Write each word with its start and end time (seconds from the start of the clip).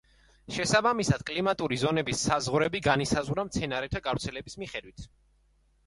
შესაბამისად, 0.53 1.23
კლიმატური 1.27 1.79
ზონების 1.83 2.25
საზღვრები 2.31 2.83
განისაზღვრა 2.91 3.49
მცენარეთა 3.53 4.05
გავრცელების 4.11 4.63
მიხედვით. 4.65 5.11